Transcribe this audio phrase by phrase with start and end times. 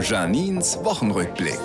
[0.00, 1.58] Janins Wochenrückblick.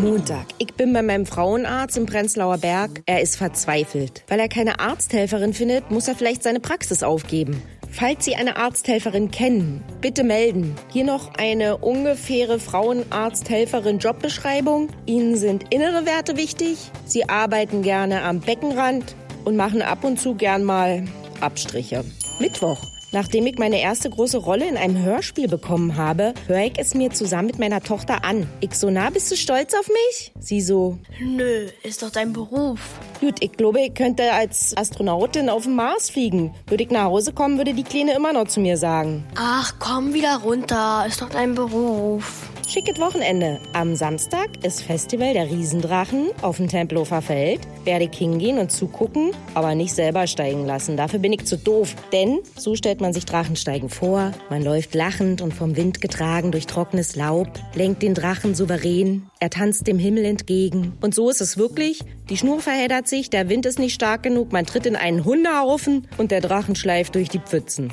[0.00, 0.46] Montag.
[0.58, 3.02] Ich bin bei meinem Frauenarzt im Prenzlauer Berg.
[3.06, 4.24] Er ist verzweifelt.
[4.28, 7.62] Weil er keine Arzthelferin findet, muss er vielleicht seine Praxis aufgeben.
[7.90, 10.74] Falls Sie eine Arzthelferin kennen, bitte melden.
[10.92, 14.90] Hier noch eine ungefähre Frauenarzthelferin-Jobbeschreibung.
[15.06, 16.92] Ihnen sind innere Werte wichtig.
[17.04, 21.04] Sie arbeiten gerne am Beckenrand und machen ab und zu gern mal
[21.40, 22.04] Abstriche.
[22.38, 22.78] Mittwoch.
[23.12, 27.10] Nachdem ich meine erste große Rolle in einem Hörspiel bekommen habe, höre ich es mir
[27.10, 28.46] zusammen mit meiner Tochter an.
[28.60, 30.32] Ich so, na, bist du stolz auf mich?
[30.38, 32.80] Sie so, Nö, ist doch dein Beruf.
[33.20, 36.54] gut, ich glaube, ich könnte als Astronautin auf den Mars fliegen.
[36.68, 39.24] Würde ich nach Hause kommen, würde die Kleine immer noch zu mir sagen.
[39.36, 42.49] Ach, komm wieder runter, ist doch dein Beruf.
[42.70, 43.58] Schickes Wochenende.
[43.72, 47.62] Am Samstag ist Festival der Riesendrachen auf dem Tempelhofer Feld.
[47.82, 50.96] Werde ich hingehen und zugucken, aber nicht selber steigen lassen.
[50.96, 51.96] Dafür bin ich zu doof.
[52.12, 54.30] Denn so stellt man sich Drachensteigen vor.
[54.50, 59.28] Man läuft lachend und vom Wind getragen durch trockenes Laub, lenkt den Drachen souverän.
[59.40, 60.92] Er tanzt dem Himmel entgegen.
[61.00, 62.04] Und so ist es wirklich.
[62.28, 66.06] Die Schnur verheddert sich, der Wind ist nicht stark genug, man tritt in einen Hundehaufen
[66.18, 67.92] und der Drachen schleift durch die Pfützen.